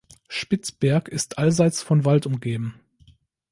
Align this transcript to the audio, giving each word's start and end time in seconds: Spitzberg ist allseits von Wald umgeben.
Spitzberg 0.29 1.09
ist 1.09 1.37
allseits 1.37 1.83
von 1.83 2.05
Wald 2.05 2.25
umgeben. 2.25 2.73